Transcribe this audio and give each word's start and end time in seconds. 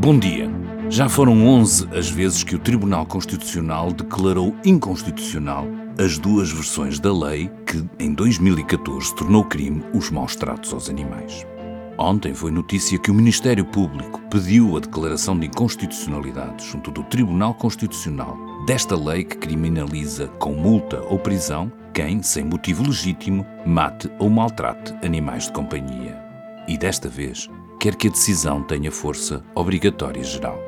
Bom 0.00 0.18
dia. 0.18 0.50
Já 0.90 1.08
foram 1.08 1.46
11 1.46 1.88
as 1.96 2.10
vezes 2.10 2.44
que 2.44 2.54
o 2.54 2.58
Tribunal 2.58 3.06
Constitucional 3.06 3.92
declarou 3.92 4.54
inconstitucional 4.64 5.66
as 5.98 6.18
duas 6.18 6.50
versões 6.50 6.98
da 6.98 7.12
lei 7.12 7.50
que, 7.66 7.84
em 7.98 8.12
2014, 8.12 9.14
tornou 9.14 9.44
crime 9.44 9.82
os 9.94 10.10
maus 10.10 10.36
tratos 10.36 10.72
aos 10.72 10.90
animais. 10.90 11.46
Ontem 11.98 12.34
foi 12.34 12.50
notícia 12.50 12.98
que 12.98 13.10
o 13.10 13.14
Ministério 13.14 13.64
Público 13.64 14.20
pediu 14.30 14.76
a 14.76 14.80
declaração 14.80 15.38
de 15.38 15.46
inconstitucionalidade 15.46 16.66
junto 16.66 16.90
do 16.90 17.02
Tribunal 17.04 17.54
Constitucional 17.54 18.36
desta 18.66 18.96
lei 18.96 19.24
que 19.24 19.36
criminaliza 19.36 20.28
com 20.38 20.52
multa 20.52 21.00
ou 21.08 21.18
prisão 21.18 21.70
quem, 21.92 22.22
sem 22.22 22.44
motivo 22.44 22.82
legítimo, 22.82 23.46
mate 23.66 24.10
ou 24.18 24.30
maltrate 24.30 24.94
animais 25.04 25.44
de 25.44 25.52
companhia. 25.52 26.31
E 26.68 26.78
desta 26.78 27.08
vez, 27.08 27.50
quer 27.80 27.96
que 27.96 28.08
a 28.08 28.10
decisão 28.10 28.62
tenha 28.62 28.92
força 28.92 29.44
obrigatória 29.54 30.22
geral. 30.22 30.58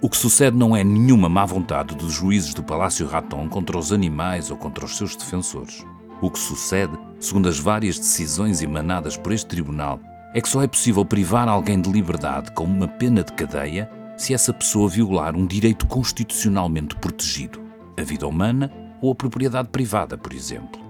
O 0.00 0.08
que 0.08 0.16
sucede 0.16 0.56
não 0.56 0.76
é 0.76 0.84
nenhuma 0.84 1.28
má 1.28 1.44
vontade 1.44 1.94
dos 1.94 2.12
juízes 2.12 2.52
do 2.54 2.62
Palácio 2.62 3.06
Raton 3.06 3.48
contra 3.48 3.78
os 3.78 3.92
animais 3.92 4.50
ou 4.50 4.56
contra 4.56 4.84
os 4.84 4.96
seus 4.96 5.16
defensores. 5.16 5.84
O 6.20 6.30
que 6.30 6.38
sucede, 6.38 6.92
segundo 7.18 7.48
as 7.48 7.58
várias 7.58 7.98
decisões 7.98 8.62
emanadas 8.62 9.16
por 9.16 9.32
este 9.32 9.46
tribunal, 9.46 9.98
é 10.34 10.40
que 10.40 10.48
só 10.48 10.62
é 10.62 10.66
possível 10.66 11.04
privar 11.04 11.48
alguém 11.48 11.80
de 11.80 11.90
liberdade 11.90 12.52
com 12.52 12.64
uma 12.64 12.86
pena 12.86 13.22
de 13.22 13.32
cadeia 13.32 13.90
se 14.16 14.34
essa 14.34 14.52
pessoa 14.52 14.88
violar 14.88 15.34
um 15.34 15.46
direito 15.46 15.86
constitucionalmente 15.86 16.94
protegido, 16.96 17.60
a 17.98 18.02
vida 18.02 18.26
humana 18.26 18.70
ou 19.00 19.12
a 19.12 19.14
propriedade 19.14 19.68
privada, 19.68 20.18
por 20.18 20.32
exemplo. 20.32 20.83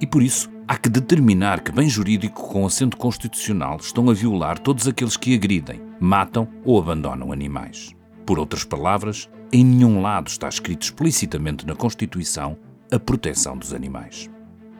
E 0.00 0.06
por 0.06 0.22
isso, 0.22 0.50
há 0.68 0.76
que 0.76 0.88
determinar 0.88 1.60
que 1.60 1.72
bem 1.72 1.88
jurídico 1.88 2.48
com 2.48 2.66
assento 2.66 2.96
constitucional 2.96 3.78
estão 3.80 4.10
a 4.10 4.14
violar 4.14 4.58
todos 4.58 4.86
aqueles 4.86 5.16
que 5.16 5.34
agridem, 5.34 5.80
matam 5.98 6.48
ou 6.64 6.78
abandonam 6.78 7.32
animais. 7.32 7.94
Por 8.26 8.38
outras 8.38 8.64
palavras, 8.64 9.28
em 9.52 9.64
nenhum 9.64 10.02
lado 10.02 10.28
está 10.28 10.48
escrito 10.48 10.82
explicitamente 10.82 11.66
na 11.66 11.74
Constituição 11.74 12.58
a 12.90 12.98
proteção 12.98 13.56
dos 13.56 13.72
animais. 13.72 14.28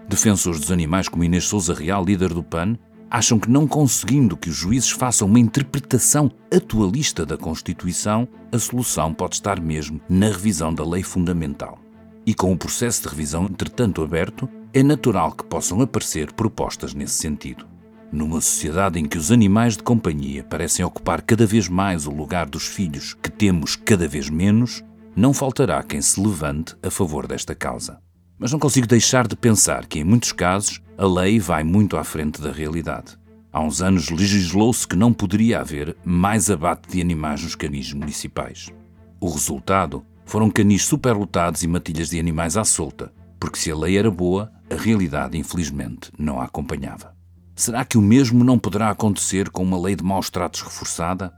Defensores 0.09 0.61
dos 0.61 0.71
animais 0.71 1.09
como 1.09 1.25
Inês 1.25 1.45
Souza 1.45 1.73
Real, 1.73 2.05
líder 2.05 2.33
do 2.33 2.43
PAN, 2.43 2.77
acham 3.11 3.39
que 3.39 3.51
não 3.51 3.67
conseguindo 3.67 4.37
que 4.37 4.51
os 4.51 4.57
juízes 4.57 4.91
façam 4.91 5.29
uma 5.29 5.39
interpretação 5.39 6.31
atualista 6.53 7.25
da 7.25 7.37
Constituição, 7.37 8.29
a 8.53 8.59
solução 8.59 9.15
pode 9.15 9.37
estar 9.37 9.61
mesmo 9.61 10.01
na 10.09 10.27
revisão 10.27 10.75
da 10.75 10.85
lei 10.85 11.03
fundamental. 11.03 11.79
E 12.25 12.35
com 12.35 12.53
o 12.53 12.59
processo 12.59 13.03
de 13.03 13.09
revisão 13.09 13.45
entretanto 13.45 14.03
aberto, 14.03 14.49
é 14.79 14.83
natural 14.83 15.33
que 15.33 15.43
possam 15.43 15.81
aparecer 15.81 16.31
propostas 16.35 16.93
nesse 16.93 17.15
sentido. 17.15 17.67
Numa 18.13 18.43
sociedade 18.43 19.01
em 19.01 19.07
que 19.07 19.17
os 19.17 19.33
animais 19.33 19.75
de 19.75 19.83
companhia 19.83 20.45
parecem 20.45 20.85
ocupar 20.85 21.23
cada 21.23 21.47
vez 21.47 21.67
mais 21.67 22.07
o 22.07 22.11
lugar 22.11 22.45
dos 22.45 22.67
filhos 22.67 23.15
que 23.15 23.31
temos 23.31 23.75
cada 23.75 24.07
vez 24.07 24.29
menos, 24.29 24.85
não 25.17 25.33
faltará 25.33 25.83
quem 25.83 26.03
se 26.03 26.21
levante 26.21 26.77
a 26.83 26.91
favor 26.91 27.27
desta 27.27 27.55
causa. 27.55 27.99
Mas 28.39 28.53
não 28.53 28.59
consigo 28.59 28.87
deixar 28.87 29.27
de 29.27 29.35
pensar 29.35 29.87
que, 29.87 29.99
em 29.99 30.05
muitos 30.05 30.31
casos, 30.31 30.83
a 30.99 31.07
lei 31.07 31.41
vai 31.41 31.65
muito 31.65 31.97
à 31.97 32.05
frente 32.05 32.39
da 32.39 32.53
realidade. 32.53 33.17
Há 33.51 33.63
uns 33.63 33.81
anos 33.81 34.11
legislou-se 34.11 34.87
que 34.87 34.95
não 34.95 35.11
poderia 35.11 35.61
haver 35.61 35.97
mais 36.05 36.51
abate 36.51 36.91
de 36.91 37.01
animais 37.01 37.43
nos 37.43 37.55
canis 37.55 37.95
municipais. 37.95 38.71
O 39.19 39.31
resultado 39.31 40.05
foram 40.27 40.51
canis 40.51 40.85
superlotados 40.85 41.63
e 41.63 41.67
matilhas 41.67 42.11
de 42.11 42.21
animais 42.21 42.59
à 42.59 42.65
solta, 42.65 43.11
porque 43.39 43.59
se 43.59 43.71
a 43.71 43.77
lei 43.77 43.99
era 43.99 44.11
boa, 44.11 44.51
a 44.71 44.75
realidade, 44.75 45.39
infelizmente, 45.39 46.11
não 46.19 46.41
a 46.41 46.45
acompanhava. 46.45 47.15
Será 47.55 47.85
que 47.85 47.97
o 47.97 48.03
mesmo 48.03 48.45
não 48.45 48.59
poderá 48.59 48.91
acontecer 48.91 49.49
com 49.49 49.63
uma 49.63 49.81
lei 49.81 49.97
de 49.97 50.05
maus 50.05 50.29
tratos 50.29 50.61
reforçada? 50.61 51.33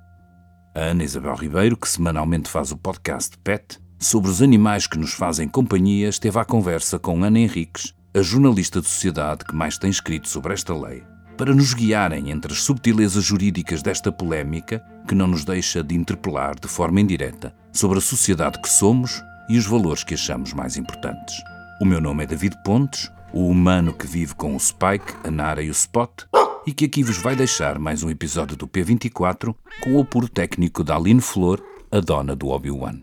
A 0.74 0.80
Ana 0.80 1.04
Isabel 1.04 1.34
Ribeiro, 1.34 1.76
que 1.76 1.88
semanalmente 1.88 2.48
faz 2.48 2.72
o 2.72 2.76
podcast 2.76 3.36
PET, 3.38 3.78
sobre 3.98 4.30
os 4.30 4.42
animais 4.42 4.86
que 4.86 4.98
nos 4.98 5.12
fazem 5.12 5.48
companhia, 5.48 6.08
esteve 6.08 6.38
à 6.38 6.44
conversa 6.44 6.98
com 6.98 7.22
Ana 7.22 7.38
Henriques, 7.38 7.94
a 8.14 8.22
jornalista 8.22 8.80
de 8.80 8.88
sociedade 8.88 9.44
que 9.44 9.54
mais 9.54 9.78
tem 9.78 9.90
escrito 9.90 10.28
sobre 10.28 10.54
esta 10.54 10.74
lei, 10.74 11.04
para 11.36 11.54
nos 11.54 11.74
guiarem 11.74 12.30
entre 12.30 12.52
as 12.52 12.62
subtilezas 12.62 13.24
jurídicas 13.24 13.82
desta 13.82 14.10
polémica 14.10 14.84
que 15.06 15.14
não 15.14 15.26
nos 15.26 15.44
deixa 15.44 15.82
de 15.82 15.94
interpelar 15.94 16.58
de 16.58 16.68
forma 16.68 17.00
indireta 17.00 17.54
sobre 17.72 17.98
a 17.98 18.02
sociedade 18.02 18.60
que 18.60 18.68
somos 18.68 19.22
e 19.48 19.56
os 19.56 19.66
valores 19.66 20.04
que 20.04 20.14
achamos 20.14 20.52
mais 20.52 20.76
importantes. 20.76 21.36
O 21.80 21.84
meu 21.84 22.00
nome 22.00 22.24
é 22.24 22.26
David 22.26 22.56
Pontes, 22.64 23.08
o 23.32 23.46
humano 23.46 23.92
que 23.92 24.04
vive 24.04 24.34
com 24.34 24.56
o 24.56 24.58
Spike, 24.58 25.14
a 25.22 25.30
Nara 25.30 25.62
e 25.62 25.68
o 25.68 25.70
Spot, 25.70 26.24
e 26.66 26.72
que 26.72 26.86
aqui 26.86 27.04
vos 27.04 27.18
vai 27.18 27.36
deixar 27.36 27.78
mais 27.78 28.02
um 28.02 28.10
episódio 28.10 28.56
do 28.56 28.66
P24 28.66 29.54
com 29.80 29.94
o 29.94 30.00
apuro 30.00 30.28
técnico 30.28 30.82
da 30.82 30.96
Aline 30.96 31.20
Flor, 31.20 31.64
a 31.88 32.00
dona 32.00 32.34
do 32.34 32.48
Obi-Wan. 32.48 33.00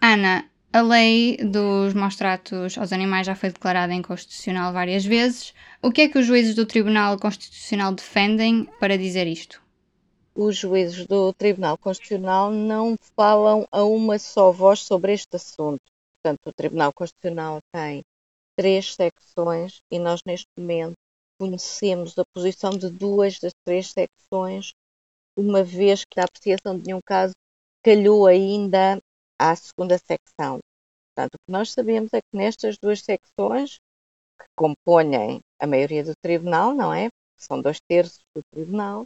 Ana, 0.00 0.44
a 0.72 0.80
lei 0.80 1.36
dos 1.38 1.92
maus 1.92 2.14
tratos 2.14 2.78
aos 2.78 2.92
animais 2.92 3.26
já 3.26 3.34
foi 3.34 3.50
declarada 3.50 3.92
inconstitucional 3.92 4.72
várias 4.72 5.04
vezes. 5.04 5.52
O 5.82 5.90
que 5.90 6.02
é 6.02 6.08
que 6.08 6.18
os 6.20 6.26
juízes 6.26 6.54
do 6.54 6.64
Tribunal 6.64 7.18
Constitucional 7.18 7.92
defendem 7.92 8.68
para 8.78 8.96
dizer 8.96 9.26
isto? 9.26 9.60
Os 10.36 10.56
juízes 10.56 11.04
do 11.08 11.32
Tribunal 11.32 11.76
Constitucional 11.78 12.52
não 12.52 12.96
falam 13.16 13.66
a 13.72 13.82
uma 13.82 14.20
só 14.20 14.52
voz 14.52 14.78
sobre 14.78 15.12
este 15.12 15.34
assunto. 15.34 15.93
Portanto, 16.24 16.46
o 16.46 16.52
Tribunal 16.54 16.90
Constitucional 16.94 17.58
tem 17.70 18.02
três 18.56 18.94
secções 18.94 19.82
e 19.92 19.98
nós, 19.98 20.22
neste 20.24 20.46
momento, 20.56 20.94
conhecemos 21.38 22.18
a 22.18 22.24
posição 22.34 22.70
de 22.70 22.88
duas 22.88 23.38
das 23.38 23.52
três 23.62 23.90
secções, 23.90 24.72
uma 25.36 25.62
vez 25.62 26.02
que 26.06 26.18
a 26.18 26.24
apreciação 26.24 26.78
de 26.78 26.86
nenhum 26.86 27.00
caso 27.04 27.34
calhou 27.84 28.26
ainda 28.26 28.98
à 29.38 29.54
segunda 29.54 29.98
secção. 29.98 30.60
Portanto, 31.10 31.34
o 31.34 31.44
que 31.44 31.52
nós 31.52 31.72
sabemos 31.72 32.10
é 32.14 32.20
que 32.22 32.36
nestas 32.38 32.78
duas 32.78 33.02
secções, 33.02 33.76
que 34.40 34.46
compõem 34.56 35.40
a 35.60 35.66
maioria 35.66 36.02
do 36.02 36.14
tribunal, 36.22 36.74
não 36.74 36.94
é? 36.94 37.10
São 37.36 37.60
dois 37.60 37.76
terços 37.86 38.24
do 38.34 38.40
tribunal, 38.50 39.04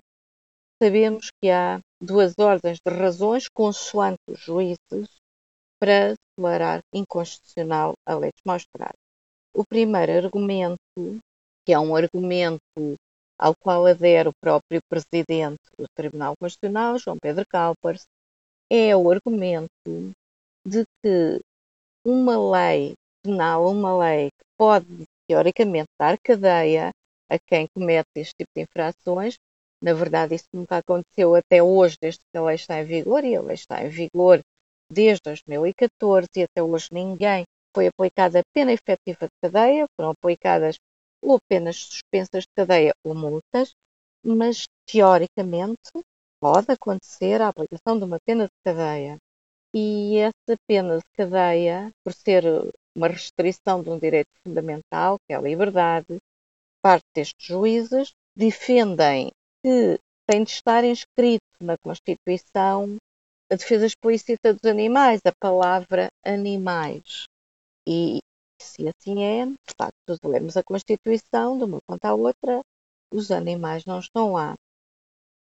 sabemos 0.81 1.33
que 1.43 1.51
há 1.51 1.81
duas 2.01 2.35
ordens 2.39 2.79
de 2.79 2.95
razões 2.95 3.49
consoante 3.49 4.21
os 4.29 4.39
juízes 4.39 5.19
para 5.79 6.15
declarar 6.37 6.81
inconstitucional 6.93 7.95
a 8.07 8.15
lei 8.15 8.31
de 8.31 8.43
maus 8.45 8.65
O 9.55 9.65
primeiro 9.65 10.13
argumento, 10.13 10.79
que 11.65 11.73
é 11.73 11.79
um 11.79 11.95
argumento 11.95 12.61
ao 13.39 13.55
qual 13.55 13.87
adere 13.87 14.29
o 14.29 14.39
próprio 14.43 14.81
presidente 14.89 15.63
do 15.79 15.87
Tribunal 15.95 16.35
Constitucional, 16.41 16.99
João 16.99 17.17
Pedro 17.21 17.45
Calpers, 17.49 18.05
é 18.71 18.97
o 18.97 19.11
argumento 19.11 19.71
de 20.67 20.85
que 21.03 21.41
uma 22.05 22.37
lei 22.53 22.95
penal, 23.23 23.71
uma 23.71 23.97
lei 23.97 24.29
que 24.31 24.45
pode, 24.59 25.05
teoricamente, 25.29 25.89
dar 25.99 26.19
cadeia 26.19 26.91
a 27.31 27.39
quem 27.39 27.67
comete 27.75 28.09
este 28.17 28.33
tipo 28.39 28.51
de 28.57 28.63
infrações, 28.63 29.37
na 29.83 29.95
verdade, 29.95 30.35
isso 30.35 30.49
nunca 30.53 30.79
aconteceu 30.79 31.37
até 31.37 31.63
hoje, 31.63 31.97
desde 32.01 32.21
que 32.21 32.39
a 32.39 32.43
lei 32.43 32.57
está 32.57 32.81
em 32.81 32.85
vigor, 32.85 33.25
e 33.25 33.37
a 33.37 33.43
lei 33.43 33.55
está 33.55 33.85
em 33.85 33.89
vigor 33.89 34.41
desde 34.91 35.23
2014, 35.25 36.29
e 36.37 36.43
até 36.43 36.63
hoje 36.63 36.89
ninguém 36.93 37.45
foi 37.75 37.89
aplicada 37.89 38.43
pena 38.55 38.73
efetiva 38.73 39.27
de 39.27 39.35
cadeia, 39.43 39.87
foram 39.97 40.11
aplicadas 40.11 40.77
ou 41.23 41.39
penas 41.49 41.77
suspensas 41.77 42.45
de 42.45 42.53
cadeia 42.57 42.93
ou 43.05 43.15
multas, 43.15 43.73
mas 44.25 44.65
teoricamente 44.87 45.93
pode 46.41 46.71
acontecer 46.71 47.41
a 47.41 47.49
aplicação 47.49 47.99
de 47.99 48.05
uma 48.05 48.19
pena 48.25 48.45
de 48.45 48.53
cadeia. 48.65 49.19
E 49.75 50.17
essa 50.17 50.59
pena 50.67 50.99
de 50.99 51.05
cadeia, 51.15 51.91
por 52.03 52.13
ser 52.13 52.45
uma 52.97 53.09
restrição 53.09 53.83
de 53.83 53.91
um 53.91 53.99
direito 53.99 54.31
fundamental, 54.43 55.19
que 55.27 55.35
é 55.35 55.37
a 55.37 55.41
liberdade, 55.41 56.19
parte 56.83 57.05
destes 57.15 57.47
juízes 57.47 58.13
defendem 58.35 59.31
que 59.63 59.99
tem 60.27 60.45
de 60.45 60.51
estar 60.51 60.85
inscrito 60.85 61.45
na 61.61 61.77
Constituição 61.79 62.97
a 63.51 63.57
defesa 63.57 63.87
explícita 63.87 64.53
dos 64.53 64.65
animais, 64.65 65.21
a 65.25 65.33
palavra 65.33 66.09
animais. 66.25 67.25
E 67.87 68.19
se 68.61 68.87
assim 68.89 69.25
é, 69.25 69.47
de 69.47 69.75
facto, 69.77 70.19
lemos 70.25 70.57
a 70.57 70.63
Constituição, 70.63 71.57
de 71.57 71.65
uma 71.65 71.81
ponta 71.87 72.09
à 72.09 72.15
outra, 72.15 72.61
os 73.11 73.31
animais 73.31 73.85
não 73.87 74.01
estão 74.01 74.33
lá. 74.33 74.55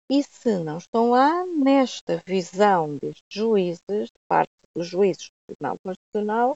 E 0.09 0.23
se 0.23 0.57
não 0.57 0.77
estão 0.79 1.11
lá, 1.11 1.45
nesta 1.45 2.21
visão 2.25 2.97
destes 2.97 3.23
juízes, 3.29 3.81
de 3.89 4.19
parte 4.27 4.51
dos 4.75 4.87
juízes 4.87 5.29
do 5.29 5.55
Tribunal 5.55 5.77
Constitucional, 5.85 6.55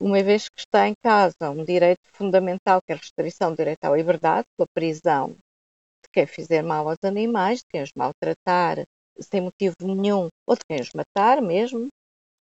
uma 0.00 0.22
vez 0.22 0.48
que 0.48 0.60
está 0.60 0.88
em 0.88 0.94
casa 1.02 1.50
um 1.50 1.64
direito 1.64 2.00
fundamental, 2.12 2.80
que 2.80 2.92
é 2.92 2.94
a 2.94 2.98
restrição 2.98 3.50
do 3.50 3.56
direito 3.56 3.84
à 3.84 3.94
liberdade, 3.94 4.46
com 4.56 4.62
a 4.62 4.68
prisão 4.72 5.30
de 5.30 6.08
quem 6.12 6.26
fizer 6.26 6.62
mal 6.62 6.88
aos 6.88 6.98
animais, 7.02 7.58
de 7.58 7.66
quem 7.70 7.82
os 7.82 7.92
maltratar 7.94 8.86
sem 9.18 9.40
motivo 9.40 9.74
nenhum, 9.82 10.28
ou 10.46 10.54
de 10.56 10.64
quem 10.68 10.80
os 10.80 10.90
matar 10.92 11.40
mesmo, 11.42 11.88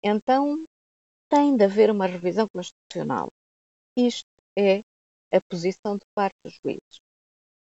então 0.04 0.64
tem 1.30 1.56
de 1.58 1.64
haver 1.64 1.90
uma 1.90 2.06
revisão 2.06 2.48
constitucional. 2.54 3.30
Isto 3.98 4.28
é 4.58 4.80
a 5.34 5.42
posição 5.50 5.98
de 5.98 6.06
parte 6.16 6.36
dos 6.46 6.60
juízes. 6.64 7.00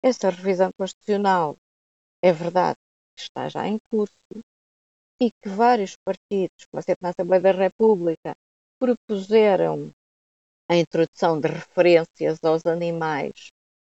Essa 0.03 0.29
revisão 0.29 0.69
constitucional 0.77 1.55
é 2.23 2.31
verdade, 2.31 2.77
que 3.15 3.23
está 3.23 3.49
já 3.49 3.67
em 3.67 3.79
curso 3.89 4.13
e 5.19 5.31
que 5.31 5.49
vários 5.49 5.95
partidos, 6.05 6.65
como 6.71 6.83
na 7.01 7.09
Assembleia 7.09 7.41
da 7.41 7.51
República, 7.51 8.35
propuseram 8.79 9.91
a 10.69 10.75
introdução 10.75 11.39
de 11.39 11.47
referências 11.47 12.43
aos 12.43 12.65
animais 12.65 13.49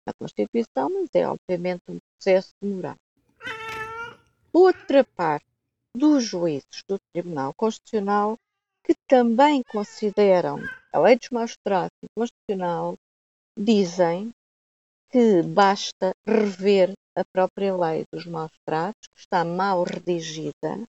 na 0.06 0.14
Constituição, 0.14 0.90
mas 0.90 1.10
é 1.14 1.28
obviamente 1.28 1.84
um 1.90 1.98
processo 2.18 2.52
demorado. 2.62 2.98
Outra 4.54 5.04
parte 5.04 5.46
dos 5.96 6.24
juízes 6.24 6.84
do 6.88 6.98
Tribunal 7.14 7.54
Constitucional 7.54 8.38
que 8.84 8.94
também 9.08 9.62
consideram 9.64 10.60
a 10.92 11.00
lei 11.00 11.18
dos 11.18 11.30
maus 11.30 11.54
tratos 11.64 11.98
inconstitucional 12.04 12.98
dizem 13.58 14.32
que 15.10 15.42
basta 15.44 16.14
rever 16.26 16.94
a 17.16 17.24
própria 17.34 17.76
lei 17.76 18.06
dos 18.14 18.26
maus 18.26 18.52
tratos, 18.66 19.08
que 19.14 19.20
está 19.20 19.44
mal 19.44 19.84
redigida, 19.84 20.88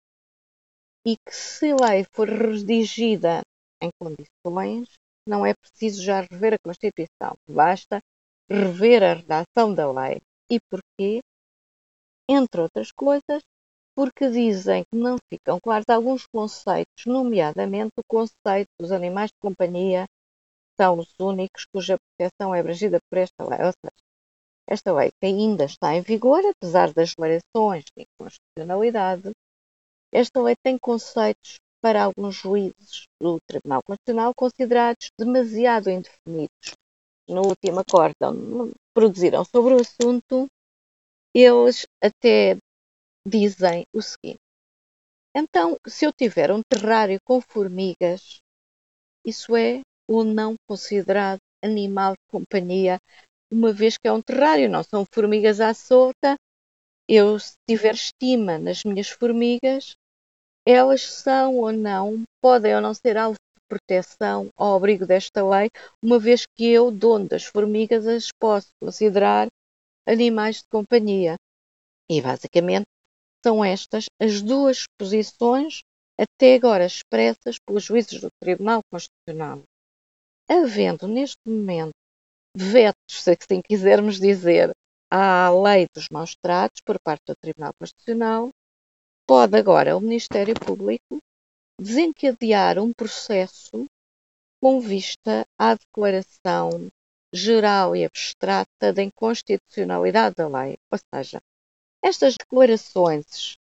e 1.05 1.15
que 1.15 1.33
se 1.33 1.71
a 1.71 1.75
lei 1.75 2.05
for 2.11 2.27
redigida 2.27 3.41
em 3.81 3.89
condições, 3.99 4.89
não 5.27 5.45
é 5.45 5.53
preciso 5.53 6.03
já 6.03 6.21
rever 6.21 6.53
a 6.53 6.59
Constituição, 6.59 7.35
basta 7.47 8.01
rever 8.49 9.03
a 9.03 9.13
redação 9.13 9.73
da 9.73 9.89
lei. 9.91 10.21
E 10.49 10.59
porquê? 10.69 11.21
Entre 12.31 12.61
outras 12.61 12.91
coisas, 12.91 13.41
porque 13.95 14.29
dizem 14.29 14.83
que 14.83 14.95
não 14.95 15.17
ficam 15.33 15.59
claros 15.59 15.89
alguns 15.89 16.27
conceitos, 16.27 17.07
nomeadamente 17.07 17.93
o 17.97 18.03
conceito 18.07 18.69
dos 18.79 18.91
animais 18.91 19.31
de 19.31 19.39
companhia 19.41 20.05
são 20.79 20.99
os 20.99 21.11
únicos 21.19 21.65
cuja 21.73 21.97
proteção 21.97 22.53
é 22.53 22.59
abrangida 22.59 22.99
por 23.09 23.17
esta 23.17 23.43
lei. 23.43 23.59
Ou 23.65 23.73
seja, 23.73 24.03
esta 24.69 24.93
lei 24.93 25.09
que 25.19 25.25
ainda 25.25 25.65
está 25.65 25.95
em 25.95 26.01
vigor, 26.01 26.41
apesar 26.45 26.93
das 26.93 27.09
declarações 27.09 27.83
de 27.97 28.05
inconstitucionalidade, 28.05 29.31
esta 30.13 30.39
lei 30.39 30.55
tem 30.63 30.77
conceitos 30.77 31.57
para 31.81 32.03
alguns 32.03 32.35
juízes 32.35 33.07
do 33.19 33.39
Tribunal 33.47 33.81
Constitucional 33.81 34.33
considerados 34.35 35.09
demasiado 35.17 35.89
indefinidos. 35.89 36.75
No 37.27 37.41
último 37.41 37.79
acórdão 37.79 38.71
produziram 38.93 39.43
sobre 39.43 39.73
o 39.73 39.81
assunto, 39.81 40.47
eles 41.33 41.85
até 42.03 42.57
dizem 43.25 43.83
o 43.93 44.01
seguinte: 44.01 44.39
então, 45.35 45.77
se 45.87 46.05
eu 46.05 46.11
tiver 46.11 46.51
um 46.51 46.61
terrário 46.67 47.19
com 47.23 47.39
formigas, 47.39 48.39
isso 49.25 49.55
é 49.55 49.81
ou 50.07 50.23
não 50.23 50.55
considerado 50.67 51.39
animal 51.63 52.13
de 52.13 52.31
companhia 52.31 52.97
uma 53.51 53.71
vez 53.73 53.97
que 53.97 54.07
é 54.07 54.11
um 54.11 54.21
terrário, 54.21 54.69
não 54.69 54.83
são 54.83 55.05
formigas 55.13 55.59
à 55.59 55.73
solta. 55.73 56.35
Eu, 57.07 57.39
se 57.39 57.53
tiver 57.67 57.93
estima 57.93 58.59
nas 58.59 58.83
minhas 58.83 59.09
formigas, 59.09 59.93
elas 60.65 61.01
são 61.01 61.57
ou 61.57 61.71
não, 61.71 62.23
podem 62.41 62.75
ou 62.75 62.81
não 62.81 62.93
ser 62.93 63.17
alvo 63.17 63.35
de 63.35 63.61
proteção 63.67 64.49
ao 64.55 64.75
abrigo 64.75 65.05
desta 65.05 65.47
lei, 65.47 65.69
uma 66.03 66.19
vez 66.19 66.45
que 66.55 66.65
eu, 66.65 66.91
dono 66.91 67.27
das 67.27 67.45
formigas, 67.45 68.05
as 68.05 68.29
posso 68.39 68.67
considerar 68.81 69.47
animais 70.09 70.57
de 70.57 70.67
companhia. 70.69 71.35
E 72.09 72.21
basicamente 72.21 72.87
são 73.45 73.63
estas 73.63 74.05
as 74.19 74.41
duas 74.41 74.85
posições 74.97 75.81
até 76.19 76.55
agora 76.55 76.85
expressas 76.85 77.57
pelos 77.65 77.83
juízes 77.83 78.19
do 78.19 78.29
Tribunal 78.41 78.81
Constitucional. 78.91 79.63
Havendo 80.49 81.07
neste 81.07 81.37
momento 81.45 81.91
vetos, 82.57 83.23
se 83.23 83.31
assim 83.31 83.61
quisermos 83.61 84.19
dizer, 84.19 84.71
à 85.11 85.49
lei 85.49 85.87
dos 85.95 86.07
maus 86.11 86.35
tratos 86.35 86.81
por 86.81 86.99
parte 86.99 87.23
do 87.27 87.35
Tribunal 87.41 87.71
Constitucional, 87.79 88.49
pode 89.27 89.55
agora 89.55 89.95
o 89.95 90.01
Ministério 90.01 90.55
Público 90.59 91.19
desencadear 91.79 92.79
um 92.79 92.91
processo 92.91 93.85
com 94.61 94.81
vista 94.81 95.45
à 95.57 95.75
declaração 95.75 96.89
geral 97.33 97.95
e 97.95 98.05
abstrata 98.05 98.93
da 98.93 99.03
inconstitucionalidade 99.03 100.35
da 100.35 100.47
lei. 100.47 100.77
Ou 100.91 100.99
seja, 101.13 101.41
estas 102.03 102.35
declarações 102.35 103.57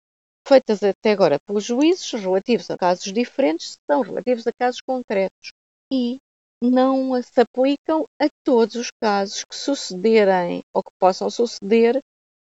feitas 0.48 0.84
até 0.84 1.12
agora 1.12 1.40
pelos 1.46 1.64
juízes 1.64 2.12
relativos 2.12 2.70
a 2.70 2.78
casos 2.78 3.12
diferentes 3.14 3.78
são 3.90 4.02
relativos 4.02 4.46
a 4.46 4.52
casos 4.52 4.82
concretos 4.82 5.54
e 5.92 6.20
não 6.62 7.22
se 7.22 7.42
aplicam 7.42 8.06
a 8.22 8.28
todos 8.44 8.76
os 8.76 8.92
casos 9.02 9.44
que 9.44 9.56
sucederem 9.56 10.62
ou 10.74 10.82
que 10.82 10.92
possam 11.00 11.30
suceder 11.30 12.02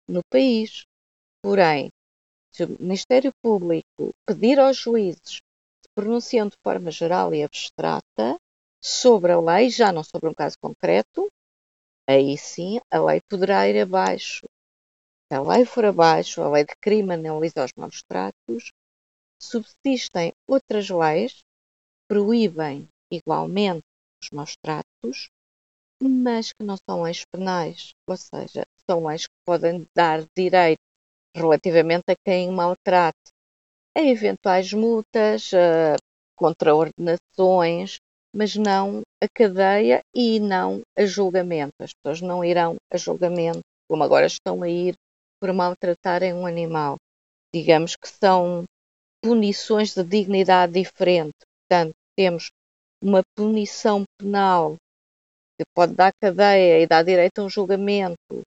no 0.07 0.21
país. 0.29 0.83
Porém, 1.41 1.89
se 2.51 2.63
o 2.63 2.77
Ministério 2.79 3.31
Público 3.41 4.13
pedir 4.25 4.59
aos 4.59 4.77
juízes 4.77 5.41
se 5.81 5.89
pronunciam 5.95 6.47
de 6.47 6.55
forma 6.63 6.89
geral 6.89 7.33
e 7.33 7.43
abstrata 7.43 8.37
sobre 8.81 9.31
a 9.31 9.39
lei, 9.39 9.69
já 9.69 9.91
não 9.91 10.03
sobre 10.03 10.29
um 10.29 10.33
caso 10.33 10.55
concreto, 10.61 11.27
aí 12.07 12.37
sim 12.37 12.79
a 12.91 12.99
lei 12.99 13.19
poderá 13.29 13.67
ir 13.67 13.81
abaixo. 13.81 14.45
Se 15.29 15.37
a 15.37 15.41
lei 15.41 15.65
for 15.65 15.85
abaixo, 15.85 16.41
a 16.41 16.49
lei 16.49 16.63
de 16.63 16.75
criminaliza 16.81 17.65
os 17.65 17.71
maus 17.75 18.01
tratos, 18.03 18.71
subsistem 19.41 20.31
outras 20.47 20.89
leis 20.89 21.33
que 21.33 22.15
proíbem 22.15 22.87
igualmente 23.11 23.83
os 24.23 24.29
maus 24.31 24.55
tratos, 24.63 25.29
mas 26.01 26.53
que 26.53 26.63
não 26.63 26.77
são 26.77 27.03
leis 27.03 27.23
penais, 27.31 27.91
ou 28.07 28.17
seja, 28.17 28.65
são 28.89 29.05
leis 29.05 29.25
que 29.25 29.33
podem 29.45 29.85
dar 29.95 30.23
direito 30.35 30.79
relativamente 31.35 32.05
a 32.09 32.15
quem 32.25 32.51
maltrate 32.51 33.31
a 33.95 34.01
eventuais 34.01 34.73
multas, 34.73 35.51
a 35.53 35.97
contraordenações, 36.35 37.97
mas 38.37 38.55
não 38.55 39.01
a 39.19 39.27
cadeia 39.27 40.01
e 40.13 40.39
não 40.39 40.81
a 40.95 41.07
julgamento. 41.07 41.73
As 41.81 41.91
pessoas 41.91 42.21
não 42.21 42.45
irão 42.45 42.75
a 42.93 42.95
julgamento, 42.95 43.61
como 43.89 44.03
agora 44.03 44.27
estão 44.27 44.61
a 44.61 44.69
ir, 44.69 44.93
por 45.41 45.51
maltratarem 45.51 46.35
um 46.35 46.45
animal. 46.45 46.97
Digamos 47.51 47.95
que 47.95 48.07
são 48.07 48.63
punições 49.23 49.95
de 49.95 50.03
dignidade 50.03 50.73
diferente. 50.73 51.33
Portanto, 51.67 51.95
temos 52.15 52.51
uma 53.01 53.23
punição 53.35 54.03
penal 54.19 54.75
que 55.57 55.65
pode 55.75 55.95
dar 55.95 56.11
cadeia 56.21 56.79
e 56.79 56.85
dar 56.85 57.03
direito 57.03 57.39
a 57.39 57.43
um 57.43 57.49
julgamento 57.49 58.43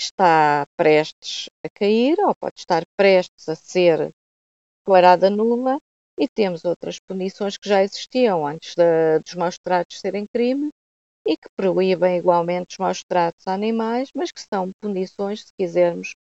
está 0.00 0.64
prestes 0.74 1.50
a 1.64 1.68
cair 1.68 2.18
ou 2.20 2.34
pode 2.34 2.54
estar 2.58 2.82
prestes 2.96 3.46
a 3.46 3.54
ser 3.54 4.10
declarada 4.80 5.28
nula 5.28 5.78
e 6.22 6.28
temos 6.28 6.64
outras 6.64 7.00
punições 7.00 7.56
que 7.56 7.68
já 7.68 7.82
existiam 7.82 8.46
antes 8.46 8.76
de, 8.76 9.18
dos 9.24 9.34
maus 9.34 9.58
tratos 9.58 9.98
serem 9.98 10.24
crime 10.32 10.68
e 11.26 11.36
que 11.36 11.48
proíbem 11.56 12.16
igualmente 12.16 12.74
os 12.74 12.78
maus 12.78 13.02
tratos 13.02 13.44
a 13.48 13.54
animais, 13.54 14.08
mas 14.14 14.30
que 14.30 14.40
são 14.40 14.70
punições, 14.80 15.46
se 15.46 15.52
quisermos, 15.58 16.14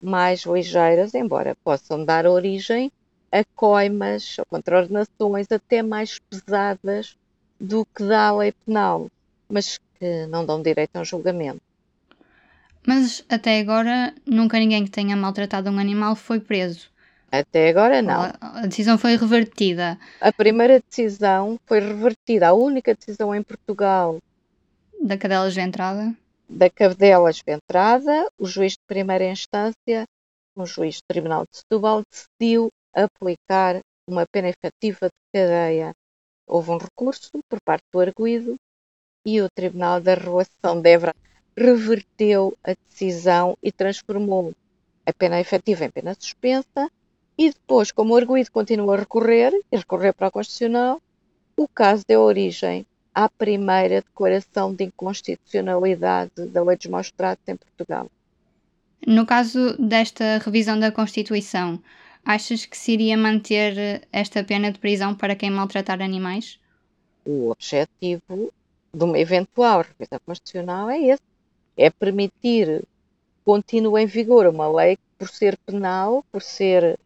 mais 0.00 0.42
ligeiras, 0.42 1.12
embora 1.12 1.56
possam 1.64 2.04
dar 2.04 2.24
origem 2.24 2.92
a 3.32 3.42
coimas 3.56 4.38
ou 4.38 4.46
contraordenações 4.46 5.50
até 5.50 5.82
mais 5.82 6.20
pesadas 6.20 7.16
do 7.58 7.84
que 7.84 8.04
dá 8.04 8.28
a 8.28 8.36
lei 8.36 8.52
penal, 8.64 9.10
mas 9.48 9.80
que 9.98 10.26
não 10.26 10.46
dão 10.46 10.62
direito 10.62 10.94
a 10.94 11.00
um 11.00 11.04
julgamento. 11.04 11.60
Mas 12.86 13.24
até 13.28 13.58
agora 13.58 14.14
nunca 14.24 14.56
ninguém 14.56 14.84
que 14.84 14.90
tenha 14.92 15.16
maltratado 15.16 15.68
um 15.68 15.80
animal 15.80 16.14
foi 16.14 16.38
preso. 16.38 16.88
Até 17.30 17.68
agora 17.68 18.00
não. 18.00 18.32
A 18.40 18.66
decisão 18.66 18.96
foi 18.96 19.16
revertida. 19.16 19.98
A 20.20 20.32
primeira 20.32 20.80
decisão 20.80 21.58
foi 21.66 21.80
revertida. 21.80 22.48
A 22.48 22.54
única 22.54 22.94
decisão 22.94 23.34
em 23.34 23.42
Portugal. 23.42 24.18
Da 25.00 25.16
cadela 25.18 25.44
desventrada? 25.44 26.14
Da 26.48 26.70
cadela 26.70 27.30
desventrada. 27.30 28.30
O 28.38 28.46
juiz 28.46 28.72
de 28.72 28.84
primeira 28.86 29.30
instância, 29.30 30.06
o 30.56 30.64
juiz 30.64 30.96
do 30.96 31.06
Tribunal 31.06 31.44
de 31.44 31.58
Setúbal, 31.58 32.02
decidiu 32.10 32.70
aplicar 32.94 33.80
uma 34.08 34.24
pena 34.26 34.48
efetiva 34.48 35.08
de 35.08 35.32
cadeia. 35.32 35.92
Houve 36.46 36.70
um 36.70 36.78
recurso 36.78 37.30
por 37.46 37.60
parte 37.60 37.84
do 37.92 38.00
arguído 38.00 38.56
e 39.26 39.42
o 39.42 39.48
Tribunal 39.54 40.00
da 40.00 40.14
Relação 40.14 40.80
de 40.80 40.90
Évora 40.90 41.14
reverteu 41.54 42.56
a 42.64 42.72
decisão 42.88 43.56
e 43.62 43.70
transformou 43.70 44.54
a 45.04 45.12
pena 45.12 45.40
efetiva 45.40 45.84
em 45.84 45.90
pena 45.90 46.14
suspensa 46.18 46.90
e 47.38 47.50
depois, 47.50 47.92
como 47.92 48.12
o 48.12 48.16
arguído 48.16 48.50
continua 48.50 48.96
a 48.96 48.98
recorrer 48.98 49.52
e 49.70 49.76
recorrer 49.76 50.12
para 50.12 50.28
o 50.28 50.32
Constitucional, 50.32 51.00
o 51.56 51.68
caso 51.68 52.04
deu 52.06 52.20
origem 52.20 52.84
à 53.14 53.28
primeira 53.28 54.02
declaração 54.02 54.74
de 54.74 54.84
inconstitucionalidade 54.84 56.46
da 56.46 56.62
Lei 56.62 56.76
dos 56.76 56.86
Maus 56.86 57.10
Tratos 57.10 57.48
em 57.48 57.56
Portugal. 57.56 58.10
No 59.06 59.24
caso 59.24 59.76
desta 59.78 60.38
revisão 60.38 60.78
da 60.78 60.90
Constituição, 60.90 61.80
Achas 62.28 62.66
que 62.66 62.76
se 62.76 62.92
iria 62.92 63.16
manter 63.16 64.06
esta 64.12 64.44
pena 64.44 64.70
de 64.70 64.78
prisão 64.78 65.14
para 65.14 65.34
quem 65.34 65.50
maltratar 65.50 66.02
animais? 66.02 66.60
O 67.24 67.50
objetivo 67.50 68.52
de 68.92 69.04
uma 69.04 69.18
eventual 69.18 69.80
revisão 69.80 70.20
constitucional 70.26 70.90
é 70.90 71.00
esse: 71.04 71.22
é 71.74 71.88
permitir 71.88 72.84
continua 73.46 74.02
em 74.02 74.06
vigor 74.06 74.46
uma 74.46 74.70
lei 74.70 74.96
que, 74.96 75.02
por 75.18 75.28
ser 75.30 75.56
penal, 75.64 76.22
por 76.30 76.42
ser 76.42 76.98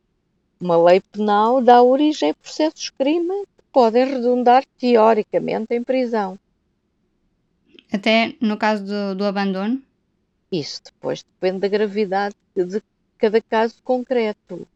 uma 0.62 0.76
lei 0.76 1.00
penal, 1.00 1.60
dá 1.60 1.82
origem 1.82 2.30
a 2.30 2.34
processos 2.34 2.84
de 2.84 2.92
crime 2.92 3.44
que 3.56 3.64
podem 3.72 4.04
redundar 4.04 4.64
teoricamente 4.78 5.74
em 5.74 5.82
prisão. 5.82 6.38
Até 7.92 8.36
no 8.40 8.56
caso 8.56 8.84
do, 8.84 9.14
do 9.16 9.24
abandono? 9.24 9.82
Isso 10.50 10.82
depois 10.84 11.24
depende 11.24 11.60
da 11.60 11.68
gravidade 11.68 12.36
de 12.54 12.80
cada 13.18 13.40
caso 13.40 13.82
concreto. 13.82 14.66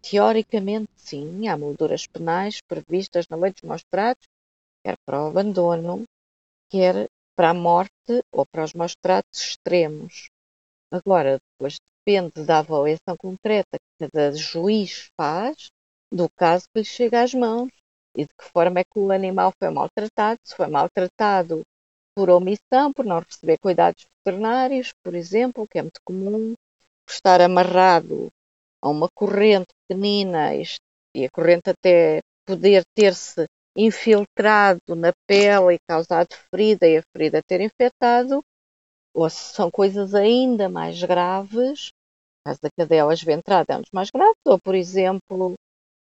Teoricamente, 0.00 0.88
sim, 0.96 1.48
há 1.48 1.58
molduras 1.58 2.06
penais 2.06 2.60
previstas 2.60 3.26
na 3.28 3.36
lei 3.36 3.52
dos 3.52 3.62
maus-tratos, 3.62 4.28
quer 4.84 4.96
para 5.04 5.24
o 5.24 5.26
abandono, 5.28 6.04
quer 6.70 7.08
para 7.36 7.50
a 7.50 7.54
morte 7.54 8.22
ou 8.30 8.46
para 8.46 8.64
os 8.64 8.74
maus-tratos 8.74 9.40
extremos. 9.40 10.31
Agora, 10.92 11.38
depois 11.50 11.76
depende 12.04 12.44
da 12.44 12.58
avaliação 12.58 13.16
concreta 13.16 13.78
que 13.78 14.06
cada 14.06 14.32
juiz 14.32 15.08
faz 15.18 15.70
do 16.12 16.28
caso 16.36 16.66
que 16.68 16.80
lhe 16.80 16.84
chega 16.84 17.22
às 17.22 17.32
mãos 17.32 17.70
e 18.14 18.26
de 18.26 18.28
que 18.38 18.44
forma 18.52 18.80
é 18.80 18.84
que 18.84 18.98
o 18.98 19.10
animal 19.10 19.52
foi 19.58 19.70
maltratado, 19.70 20.38
se 20.44 20.54
foi 20.54 20.66
maltratado 20.66 21.62
por 22.14 22.28
omissão, 22.28 22.92
por 22.92 23.06
não 23.06 23.20
receber 23.20 23.56
cuidados 23.58 24.04
veterinários, 24.18 24.92
por 25.02 25.14
exemplo, 25.14 25.66
que 25.66 25.78
é 25.78 25.82
muito 25.82 26.00
comum, 26.04 26.52
por 27.06 27.12
estar 27.12 27.40
amarrado 27.40 28.28
a 28.82 28.90
uma 28.90 29.08
corrente 29.14 29.72
pequenina 29.88 30.54
e 30.54 31.24
a 31.24 31.30
corrente 31.30 31.70
até 31.70 32.20
poder 32.46 32.82
ter-se 32.94 33.46
infiltrado 33.74 34.94
na 34.94 35.12
pele 35.26 35.76
e 35.76 35.78
causado 35.88 36.34
ferida 36.50 36.86
e 36.86 36.98
a 36.98 37.02
ferida 37.16 37.40
ter 37.42 37.62
infectado, 37.62 38.42
ou 39.14 39.28
se 39.28 39.54
são 39.54 39.70
coisas 39.70 40.14
ainda 40.14 40.68
mais 40.68 41.02
graves, 41.02 41.90
caso 42.44 42.60
da 42.62 42.70
cadela 42.76 43.12
esventrada 43.12 43.74
é 43.74 43.76
um 43.76 43.82
dos 43.82 43.90
mais 43.92 44.10
graves, 44.10 44.40
ou 44.46 44.58
por 44.58 44.74
exemplo, 44.74 45.54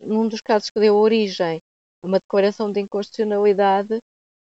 num 0.00 0.28
dos 0.28 0.40
casos 0.40 0.70
que 0.70 0.80
deu 0.80 0.96
origem 0.96 1.58
a 2.02 2.06
uma 2.06 2.18
declaração 2.18 2.70
de 2.70 2.80
inconstitucionalidade, 2.80 4.00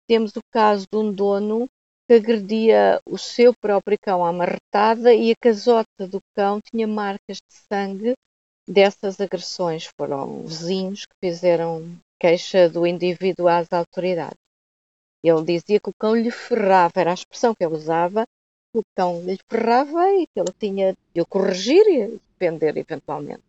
temos 0.08 0.36
o 0.36 0.42
caso 0.52 0.86
de 0.92 0.98
um 0.98 1.12
dono 1.12 1.68
que 2.08 2.16
agredia 2.16 3.00
o 3.08 3.18
seu 3.18 3.54
próprio 3.60 3.98
cão 4.00 4.24
à 4.24 4.32
marretada 4.32 5.14
e 5.14 5.32
a 5.32 5.36
casota 5.42 6.08
do 6.08 6.20
cão 6.36 6.60
tinha 6.62 6.88
marcas 6.88 7.38
de 7.38 7.56
sangue 7.72 8.14
dessas 8.68 9.20
agressões. 9.20 9.90
Foram 10.00 10.44
vizinhos 10.44 11.06
que 11.06 11.16
fizeram 11.20 11.98
queixa 12.20 12.70
do 12.70 12.86
indivíduo 12.86 13.48
às 13.48 13.72
autoridades. 13.74 14.38
Ele 15.24 15.44
dizia 15.44 15.80
que 15.80 15.90
o 15.90 15.96
cão 16.00 16.16
lhe 16.16 16.30
ferrava, 16.30 16.94
era 16.98 17.12
a 17.12 17.16
expressão 17.16 17.56
que 17.56 17.64
ele 17.64 17.74
usava, 17.74 18.26
que 18.76 18.80
o 18.80 18.84
cão 18.94 19.22
lhe 19.24 19.40
ferrava 19.50 20.12
e 20.12 20.28
que 20.28 20.38
ele 20.40 20.54
tinha 20.60 20.98
de 21.14 21.22
o 21.22 21.26
corrigir 21.26 21.88
e 21.88 22.20
defender 22.38 22.76
eventualmente. 22.76 23.44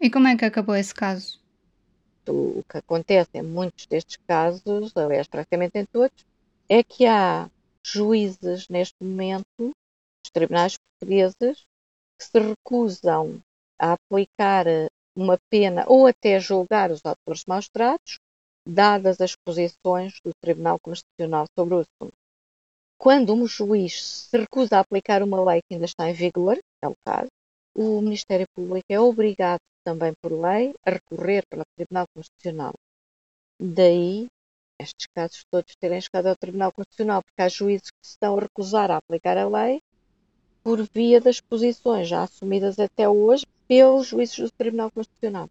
E 0.00 0.08
como 0.08 0.28
é 0.28 0.36
que 0.36 0.44
acabou 0.44 0.76
esse 0.76 0.94
caso? 0.94 1.40
O 2.28 2.62
que 2.68 2.78
acontece 2.78 3.30
em 3.34 3.42
muitos 3.42 3.86
destes 3.86 4.18
casos, 4.28 4.96
aliás, 4.96 5.26
praticamente 5.26 5.76
em 5.78 5.84
todos, 5.84 6.24
é 6.68 6.84
que 6.84 7.06
há 7.06 7.50
juízes 7.84 8.68
neste 8.68 8.94
momento, 9.02 9.44
os 9.60 10.30
tribunais 10.32 10.76
portugueses, 10.76 11.66
que 12.16 12.24
se 12.24 12.38
recusam 12.38 13.40
a 13.78 13.94
aplicar 13.94 14.66
uma 15.16 15.36
pena 15.50 15.84
ou 15.88 16.06
até 16.06 16.38
julgar 16.38 16.92
os 16.92 17.00
autores 17.04 17.44
maus 17.44 17.68
tratos, 17.68 18.18
dadas 18.64 19.20
as 19.20 19.34
posições 19.34 20.20
do 20.24 20.30
Tribunal 20.40 20.78
Constitucional 20.78 21.46
sobre 21.58 21.74
o 21.74 21.78
assunto. 21.78 22.19
Quando 23.02 23.32
um 23.32 23.46
juiz 23.46 24.26
se 24.28 24.36
recusa 24.36 24.76
a 24.76 24.80
aplicar 24.80 25.22
uma 25.22 25.42
lei 25.42 25.62
que 25.62 25.72
ainda 25.72 25.86
está 25.86 26.10
em 26.10 26.12
vigor, 26.12 26.58
é 26.84 26.86
o 26.86 26.94
caso, 27.02 27.30
o 27.74 27.98
Ministério 28.02 28.46
Público 28.54 28.84
é 28.90 29.00
obrigado 29.00 29.60
também 29.82 30.12
por 30.20 30.30
lei 30.30 30.74
a 30.84 30.90
recorrer 30.90 31.42
para 31.48 31.62
o 31.62 31.64
Tribunal 31.74 32.04
Constitucional. 32.14 32.74
Daí 33.58 34.26
estes 34.78 35.06
casos 35.16 35.42
todos 35.50 35.74
terem 35.76 35.98
chegado 35.98 36.26
ao 36.26 36.36
Tribunal 36.36 36.72
Constitucional, 36.72 37.22
porque 37.22 37.40
há 37.40 37.48
juízes 37.48 37.90
que 37.90 38.06
se 38.06 38.10
estão 38.10 38.36
a 38.36 38.42
recusar 38.42 38.90
a 38.90 38.98
aplicar 38.98 39.38
a 39.38 39.48
lei 39.48 39.80
por 40.62 40.86
via 40.92 41.22
das 41.22 41.40
posições 41.40 42.06
já 42.06 42.24
assumidas 42.24 42.78
até 42.78 43.08
hoje 43.08 43.46
pelos 43.66 44.08
juízes 44.08 44.38
do 44.40 44.50
Tribunal 44.50 44.90
Constitucional. 44.90 45.48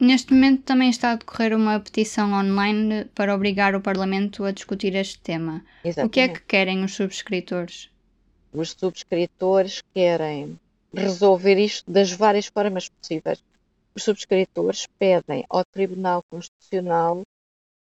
Neste 0.00 0.34
momento 0.34 0.64
também 0.64 0.90
está 0.90 1.12
a 1.12 1.16
decorrer 1.16 1.54
uma 1.56 1.78
petição 1.78 2.32
online 2.32 3.04
para 3.14 3.34
obrigar 3.34 3.74
o 3.76 3.80
Parlamento 3.80 4.44
a 4.44 4.50
discutir 4.50 4.94
este 4.96 5.20
tema. 5.20 5.64
Exatamente. 5.84 6.06
O 6.06 6.10
que 6.10 6.20
é 6.20 6.28
que 6.28 6.40
querem 6.40 6.82
os 6.82 6.94
subscritores? 6.94 7.90
Os 8.52 8.70
subscritores 8.72 9.82
querem 9.94 10.58
resolver 10.92 11.58
isto 11.58 11.90
das 11.90 12.10
várias 12.12 12.46
formas 12.46 12.88
possíveis. 12.88 13.42
Os 13.94 14.02
subscritores 14.02 14.86
pedem 14.98 15.44
ao 15.48 15.64
Tribunal 15.64 16.22
Constitucional 16.28 17.22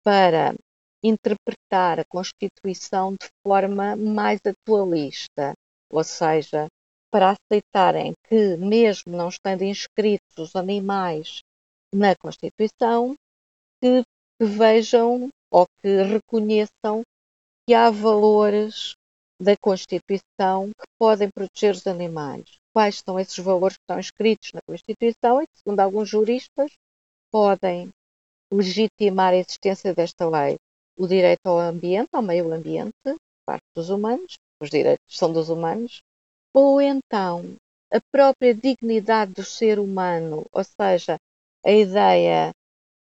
para 0.03 0.55
interpretar 1.03 1.99
a 1.99 2.05
Constituição 2.05 3.13
de 3.13 3.27
forma 3.43 3.95
mais 3.95 4.39
atualista, 4.45 5.53
ou 5.89 6.03
seja, 6.03 6.67
para 7.11 7.35
aceitarem 7.35 8.13
que, 8.27 8.57
mesmo 8.57 9.15
não 9.15 9.29
estando 9.29 9.63
inscritos 9.63 10.37
os 10.37 10.55
animais 10.55 11.41
na 11.93 12.15
Constituição, 12.15 13.15
que, 13.81 14.03
que 14.39 14.45
vejam 14.45 15.29
ou 15.51 15.65
que 15.81 16.03
reconheçam 16.03 17.03
que 17.67 17.73
há 17.73 17.89
valores 17.89 18.95
da 19.39 19.55
Constituição 19.57 20.69
que 20.69 20.85
podem 20.99 21.29
proteger 21.29 21.73
os 21.73 21.87
animais. 21.87 22.45
Quais 22.73 23.01
são 23.05 23.19
esses 23.19 23.37
valores 23.37 23.75
que 23.75 23.83
estão 23.83 23.99
escritos 23.99 24.51
na 24.53 24.61
Constituição 24.65 25.41
e 25.41 25.47
que, 25.47 25.57
segundo 25.57 25.79
alguns 25.79 26.07
juristas, 26.07 26.71
podem 27.31 27.91
legitimar 28.51 29.33
a 29.33 29.37
existência 29.37 29.93
desta 29.93 30.29
lei. 30.29 30.57
O 30.97 31.07
direito 31.07 31.45
ao 31.45 31.59
ambiente, 31.59 32.09
ao 32.13 32.21
meio 32.21 32.51
ambiente, 32.53 32.93
parte 33.45 33.65
dos 33.75 33.89
humanos, 33.89 34.37
os 34.61 34.69
direitos 34.69 35.17
são 35.17 35.31
dos 35.31 35.49
humanos, 35.49 36.01
ou 36.53 36.79
então 36.79 37.55
a 37.91 37.99
própria 38.11 38.53
dignidade 38.53 39.33
do 39.33 39.43
ser 39.43 39.79
humano, 39.79 40.45
ou 40.51 40.63
seja, 40.63 41.17
a 41.65 41.71
ideia 41.71 42.51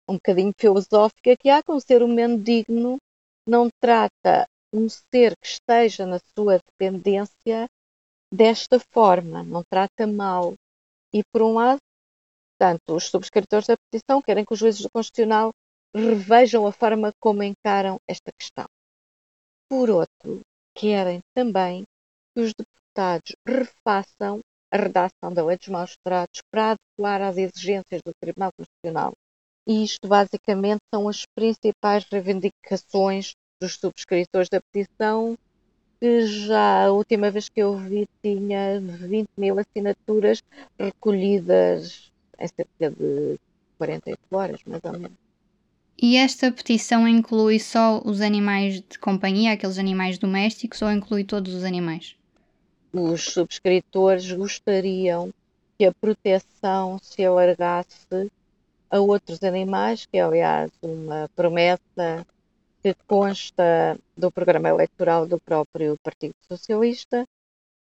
um 0.09 0.15
bocadinho 0.15 0.53
filosófica 0.57 1.37
que 1.37 1.49
há 1.49 1.63
com 1.63 1.75
um 1.75 1.81
ser 1.81 2.03
humano 2.03 2.39
digno 2.39 2.99
não 3.47 3.69
trata 3.81 4.47
um 4.73 4.89
ser 4.89 5.37
que 5.37 5.47
esteja 5.47 6.07
na 6.07 6.19
sua 6.37 6.59
dependência 6.59 7.67
desta 8.33 8.81
forma, 8.93 9.43
não 9.43 9.63
trata 9.71 10.07
mal. 10.07 10.55
E 11.15 11.23
por 11.33 11.43
um 11.43 11.55
lado, 11.55 11.79
Portanto, 12.63 12.95
os 12.95 13.11
subscritores 13.11 13.67
da 13.67 13.77
petição 13.77 14.23
querem 14.23 14.45
que 14.45 14.53
os 14.53 14.59
juízes 14.61 14.83
do 14.83 14.91
Constitucional 14.95 15.51
revejam 15.93 16.65
a 16.65 16.71
forma 16.71 17.13
como 17.21 17.43
encaram 17.43 17.99
esta 18.09 18.31
questão. 18.39 18.67
Por 19.69 19.91
outro, 19.91 20.41
querem 20.73 21.19
também 21.35 21.83
que 22.33 22.41
os 22.41 22.53
deputados 22.55 23.35
refaçam 23.45 24.39
a 24.73 24.77
redação 24.79 25.33
da 25.35 25.45
Lei 25.45 25.59
dos 25.59 25.69
Maus 25.69 25.95
Tratos 26.03 26.41
para 26.51 26.71
adequar 26.71 27.21
às 27.21 27.37
exigências 27.37 28.01
do 28.03 28.13
Tribunal 28.19 28.51
Constitucional. 28.57 29.13
E 29.67 29.85
isto, 29.85 30.09
basicamente, 30.09 30.81
são 30.93 31.09
as 31.09 31.25
principais 31.37 32.05
reivindicações 32.11 33.35
dos 33.61 33.75
subscritores 33.75 34.49
da 34.49 34.61
petição, 34.73 35.37
que 36.01 36.27
já 36.27 36.87
a 36.87 36.91
última 36.91 37.31
vez 37.31 37.49
que 37.51 37.61
eu 37.61 37.77
vi 37.77 38.09
tinha 38.23 38.81
20 38.81 39.29
mil 39.37 39.57
assinaturas 39.59 40.43
recolhidas 40.79 42.11
é 42.39 42.49
cerca 42.49 42.91
de 42.91 43.39
48 43.79 44.19
horas, 44.33 44.61
mais 44.67 44.83
ou 44.85 44.93
menos. 44.93 45.19
E 46.01 46.17
esta 46.17 46.51
petição 46.51 47.07
inclui 47.07 47.61
só 47.61 48.03
os 48.05 48.21
animais 48.21 48.81
de 48.81 48.99
companhia, 48.99 49.53
aqueles 49.53 49.79
animais 49.79 50.19
domésticos, 50.19 50.83
ou 50.83 50.91
inclui 50.91 51.23
todos 51.23 51.55
os 51.55 51.63
animais? 51.63 52.17
Os 52.95 53.25
subscritores 53.25 54.31
gostariam 54.33 55.33
que 55.79 55.87
a 55.87 55.95
proteção 55.95 56.99
se 56.99 57.25
alargasse 57.25 58.31
a 58.91 59.01
outros 59.01 59.43
animais, 59.43 60.05
que 60.05 60.19
é, 60.19 60.21
aliás, 60.21 60.71
uma 60.83 61.27
promessa 61.35 62.27
que 62.83 62.95
consta 63.07 63.99
do 64.15 64.31
programa 64.31 64.69
eleitoral 64.69 65.27
do 65.27 65.41
próprio 65.41 65.97
Partido 66.03 66.35
Socialista, 66.47 67.25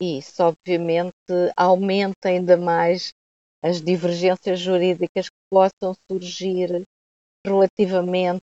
e 0.02 0.20
isso, 0.20 0.42
obviamente, 0.44 1.14
aumenta 1.58 2.30
ainda 2.30 2.56
mais 2.56 3.14
as 3.62 3.82
divergências 3.82 4.60
jurídicas 4.60 5.28
que 5.30 5.36
possam 5.50 5.94
surgir 6.10 6.84
relativamente 7.46 8.42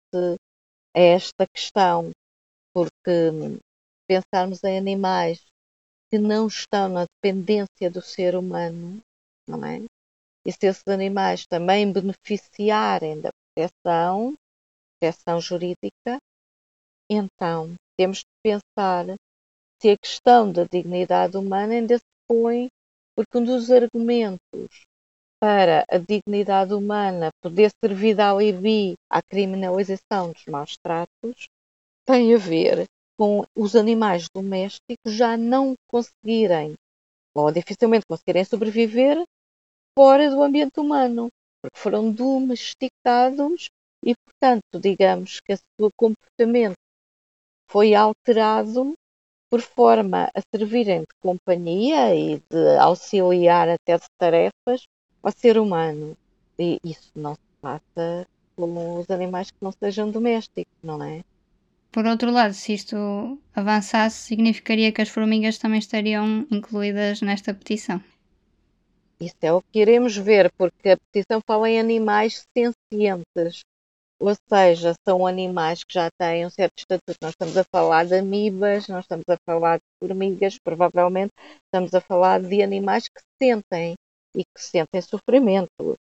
a 0.93 0.99
esta 0.99 1.47
questão, 1.47 2.11
porque 2.73 3.31
pensarmos 4.07 4.63
em 4.65 4.77
animais 4.77 5.41
que 6.09 6.17
não 6.17 6.47
estão 6.47 6.87
na 6.89 7.05
dependência 7.05 7.91
do 7.91 8.01
ser 8.01 8.35
humano, 8.35 9.01
não 9.47 9.63
é? 9.65 9.81
E 10.45 10.51
se 10.51 10.65
esses 10.65 10.87
animais 10.87 11.45
também 11.45 11.91
beneficiarem 11.91 13.19
da 13.19 13.29
proteção, 13.53 14.33
proteção 14.99 15.41
jurídica, 15.41 16.17
então 17.09 17.75
temos 17.97 18.19
de 18.19 18.25
pensar 18.43 19.05
se 19.81 19.89
a 19.89 19.97
questão 19.97 20.51
da 20.51 20.63
dignidade 20.63 21.37
humana 21.37 21.73
ainda 21.73 21.97
se 21.97 22.05
põe, 22.27 22.69
porque 23.15 23.37
um 23.37 23.43
dos 23.43 23.69
argumentos 23.69 24.85
para 25.39 25.85
a 25.89 25.97
dignidade 25.97 26.73
humana 26.73 27.29
poder 27.43 27.71
servir 27.83 28.15
de 28.15 28.21
alibi 28.21 28.95
à 29.09 29.21
criminalização 29.21 30.31
dos 30.31 30.45
maus 30.45 30.77
tratos 30.77 31.47
tem 32.05 32.33
a 32.33 32.37
ver 32.37 32.85
com 33.17 33.45
os 33.55 33.75
animais 33.75 34.27
domésticos 34.33 35.13
já 35.13 35.35
não 35.35 35.73
conseguirem, 35.89 36.75
ou 37.35 37.51
dificilmente 37.51 38.05
conseguirem 38.07 38.45
sobreviver 38.45 39.23
fora 39.97 40.29
do 40.29 40.43
ambiente 40.43 40.79
humano, 40.79 41.29
porque 41.61 41.79
foram 41.79 42.11
domesticados 42.11 43.69
e, 44.05 44.13
portanto, 44.25 44.79
digamos 44.79 45.39
que 45.39 45.53
o 45.53 45.57
seu 45.57 45.89
comportamento 45.97 46.75
foi 47.69 47.95
alterado 47.95 48.93
por 49.49 49.61
forma 49.61 50.29
a 50.35 50.41
servirem 50.55 51.01
de 51.01 51.13
companhia 51.21 52.13
e 52.15 52.39
de 52.39 52.77
auxiliar 52.79 53.69
até 53.69 53.97
de 53.97 54.05
tarefas 54.19 54.85
ao 55.23 55.31
ser 55.31 55.57
humano. 55.57 56.15
E 56.59 56.79
isso 56.83 57.11
não 57.15 57.35
se 57.35 57.41
passa 57.61 58.27
com 58.55 58.99
os 58.99 59.09
animais 59.09 59.51
que 59.51 59.57
não 59.61 59.71
sejam 59.71 60.11
domésticos, 60.11 60.73
não 60.83 61.01
é? 61.03 61.23
Por 61.97 62.05
outro 62.05 62.29
lado, 62.29 62.53
se 62.53 62.75
isto 62.75 62.95
avançasse, 63.55 64.17
significaria 64.27 64.91
que 64.91 65.01
as 65.01 65.09
formigas 65.09 65.57
também 65.57 65.79
estariam 65.79 66.45
incluídas 66.51 67.23
nesta 67.23 67.55
petição. 67.55 67.99
Isso 69.19 69.35
é 69.41 69.51
o 69.51 69.63
que 69.63 69.79
iremos 69.79 70.15
ver, 70.15 70.51
porque 70.55 70.89
a 70.89 70.97
petição 70.97 71.41
fala 71.43 71.67
em 71.67 71.79
animais 71.79 72.45
sencientes, 72.55 73.61
ou 74.21 74.35
seja, 74.47 74.93
são 75.09 75.25
animais 75.25 75.83
que 75.83 75.95
já 75.95 76.07
têm 76.19 76.45
um 76.45 76.51
certo 76.51 76.77
estatuto. 76.77 77.17
Nós 77.19 77.31
estamos 77.31 77.57
a 77.57 77.63
falar 77.63 78.05
de 78.05 78.13
amibas, 78.13 78.87
nós 78.87 79.05
estamos 79.05 79.25
a 79.27 79.37
falar 79.43 79.77
de 79.79 79.85
formigas, 79.99 80.59
provavelmente 80.59 81.31
estamos 81.65 81.95
a 81.95 81.99
falar 81.99 82.39
de 82.43 82.61
animais 82.61 83.07
que 83.07 83.21
sentem 83.41 83.95
e 84.35 84.43
que 84.43 84.61
sentem 84.61 85.01
sofrimento. 85.01 85.95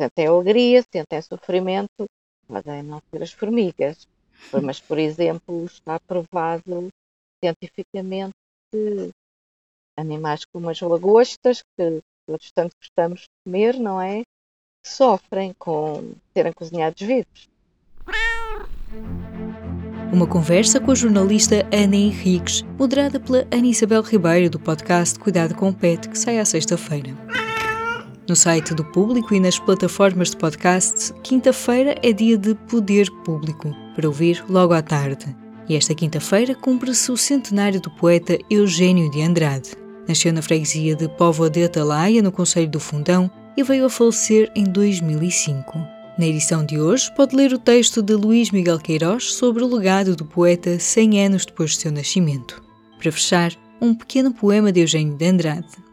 Sentem 0.00 0.28
alegria, 0.28 0.82
sentem 0.90 1.20
sofrimento, 1.20 2.06
podem 2.48 2.82
não 2.82 3.02
ser 3.10 3.22
as 3.22 3.32
formigas. 3.32 4.08
Mas, 4.62 4.80
por 4.80 4.98
exemplo, 4.98 5.64
está 5.64 5.98
provado 6.00 6.88
cientificamente 7.42 8.34
que 8.72 9.10
animais 9.98 10.44
como 10.52 10.70
as 10.70 10.80
lagostas, 10.80 11.62
que 11.76 12.00
todos 12.26 12.50
tanto 12.52 12.72
gostamos 12.80 13.20
de 13.20 13.26
comer, 13.44 13.78
não 13.78 14.00
é? 14.00 14.22
Sofrem 14.84 15.52
com 15.58 16.14
serem 16.32 16.52
cozinhados 16.52 17.00
vivos. 17.00 17.48
Uma 20.12 20.26
conversa 20.26 20.80
com 20.80 20.92
a 20.92 20.94
jornalista 20.94 21.66
Ana 21.72 21.96
Henriques, 21.96 22.62
moderada 22.78 23.18
pela 23.18 23.46
Ana 23.50 23.66
Isabel 23.66 24.02
Ribeiro 24.02 24.48
do 24.48 24.60
podcast 24.60 25.18
Cuidado 25.18 25.54
com 25.54 25.68
o 25.68 25.74
Pet, 25.74 26.08
que 26.08 26.18
sai 26.18 26.38
à 26.38 26.44
sexta-feira. 26.44 27.10
No 28.28 28.34
site 28.34 28.74
do 28.74 28.84
Público 28.84 29.32
e 29.36 29.38
nas 29.38 29.56
plataformas 29.56 30.30
de 30.30 30.36
podcast, 30.36 31.12
quinta-feira 31.22 31.94
é 32.02 32.12
dia 32.12 32.36
de 32.36 32.56
Poder 32.56 33.08
Público, 33.24 33.72
para 33.94 34.08
ouvir 34.08 34.44
logo 34.48 34.74
à 34.74 34.82
tarde. 34.82 35.26
E 35.68 35.76
esta 35.76 35.94
quinta-feira 35.94 36.52
cumpre-se 36.52 37.12
o 37.12 37.16
centenário 37.16 37.80
do 37.80 37.88
poeta 37.88 38.36
Eugênio 38.50 39.08
de 39.12 39.22
Andrade. 39.22 39.70
Nasceu 40.08 40.32
na 40.32 40.42
freguesia 40.42 40.96
de 40.96 41.08
Póvoa 41.08 41.48
de 41.48 41.62
Atalaia, 41.62 42.20
no 42.20 42.32
Conselho 42.32 42.68
do 42.68 42.80
Fundão, 42.80 43.30
e 43.56 43.62
veio 43.62 43.86
a 43.86 43.90
falecer 43.90 44.50
em 44.56 44.64
2005. 44.64 45.78
Na 46.18 46.26
edição 46.26 46.66
de 46.66 46.80
hoje, 46.80 47.08
pode 47.14 47.36
ler 47.36 47.52
o 47.52 47.58
texto 47.58 48.02
de 48.02 48.14
Luís 48.14 48.50
Miguel 48.50 48.80
Queiroz 48.80 49.34
sobre 49.34 49.62
o 49.62 49.72
legado 49.72 50.16
do 50.16 50.24
poeta 50.24 50.80
100 50.80 51.26
anos 51.26 51.46
depois 51.46 51.70
de 51.70 51.76
seu 51.76 51.92
nascimento. 51.92 52.60
Para 52.98 53.12
fechar, 53.12 53.52
um 53.80 53.94
pequeno 53.94 54.34
poema 54.34 54.72
de 54.72 54.80
Eugênio 54.80 55.14
de 55.14 55.26
Andrade. 55.26 55.85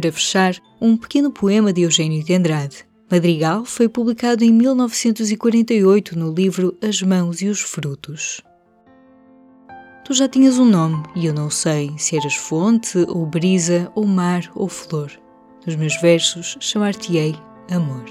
Para 0.00 0.12
fechar, 0.12 0.54
um 0.80 0.96
pequeno 0.96 1.28
poema 1.28 1.72
de 1.72 1.82
Eugênio 1.82 2.22
de 2.22 2.32
Andrade. 2.32 2.86
Madrigal 3.10 3.64
foi 3.64 3.88
publicado 3.88 4.44
em 4.44 4.52
1948 4.52 6.16
no 6.16 6.32
livro 6.32 6.78
As 6.80 7.02
Mãos 7.02 7.42
e 7.42 7.48
os 7.48 7.60
Frutos. 7.62 8.40
Tu 10.04 10.14
já 10.14 10.28
tinhas 10.28 10.56
um 10.56 10.64
nome 10.64 11.02
e 11.16 11.26
eu 11.26 11.34
não 11.34 11.50
sei 11.50 11.90
se 11.98 12.16
eras 12.16 12.36
fonte, 12.36 12.96
ou 13.08 13.26
brisa, 13.26 13.90
ou 13.92 14.06
mar, 14.06 14.48
ou 14.54 14.68
flor. 14.68 15.10
Nos 15.66 15.74
meus 15.74 16.00
versos 16.00 16.56
chamar-te-ei 16.60 17.34
amor. 17.68 18.04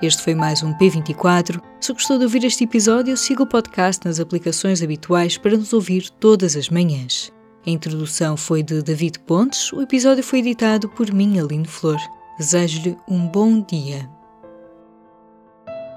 Este 0.00 0.22
foi 0.22 0.34
mais 0.34 0.62
um 0.62 0.72
P24. 0.78 1.60
Se 1.82 1.92
gostou 1.92 2.16
de 2.16 2.24
ouvir 2.24 2.42
este 2.44 2.64
episódio, 2.64 3.14
siga 3.14 3.42
o 3.42 3.46
podcast 3.46 4.06
nas 4.06 4.18
aplicações 4.18 4.82
habituais 4.82 5.36
para 5.36 5.54
nos 5.54 5.74
ouvir 5.74 6.08
todas 6.08 6.56
as 6.56 6.70
manhãs. 6.70 7.30
A 7.64 7.70
introdução 7.70 8.36
foi 8.36 8.62
de 8.62 8.82
David 8.82 9.20
Pontes, 9.20 9.72
o 9.72 9.80
episódio 9.80 10.24
foi 10.24 10.40
editado 10.40 10.88
por 10.88 11.12
mim, 11.12 11.38
Aline 11.38 11.66
Flor. 11.66 11.98
Desejo-lhe 12.36 12.96
um 13.08 13.26
bom 13.28 13.60
dia. 13.60 14.10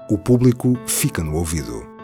O 0.08 0.16
público 0.16 0.78
fica 0.86 1.24
no 1.24 1.34
ouvido. 1.34 1.95